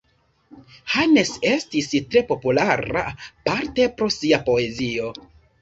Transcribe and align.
Hannes 0.93 1.33
estis 1.49 1.91
tre 2.15 2.25
populara, 2.31 3.05
parte 3.51 3.89
pro 4.01 4.11
sia 4.17 4.45
poezio. 4.49 5.17